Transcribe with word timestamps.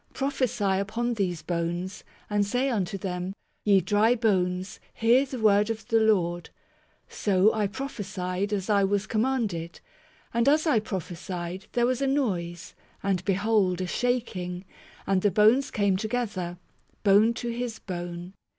Prophesy 0.15 0.65
upon 0.79 1.13
these 1.13 1.43
bones, 1.43 2.03
and 2.27 2.43
say 2.43 2.69
unto 2.71 2.97
them, 2.97 3.35
ye 3.63 3.81
dry 3.81 4.15
bones, 4.15 4.79
hear 4.95 5.27
the 5.27 5.37
word 5.37 5.69
of 5.69 5.87
the 5.89 5.99
Lord.... 5.99 6.49
So 7.07 7.51
1 7.51 7.67
prophesied 7.67 8.51
as 8.51 8.67
I 8.67 8.83
was 8.83 9.05
commanded; 9.05 9.79
and 10.33 10.49
as 10.49 10.65
I 10.65 10.79
pro 10.79 10.97
phesied, 10.97 11.67
there 11.73 11.85
was 11.85 12.01
a 12.01 12.07
noise, 12.07 12.73
and 13.03 13.23
behold 13.25 13.79
a 13.79 13.85
shaking, 13.85 14.65
and 15.05 15.21
the 15.21 15.29
bones 15.29 15.69
came 15.69 15.97
together, 15.97 16.57
bone 17.03 17.35
to 17.35 17.49
his 17.49 17.77
bone. 17.77 18.33